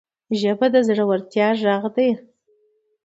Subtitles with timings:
[0.39, 2.09] ژبه د زړورتیا غږ ده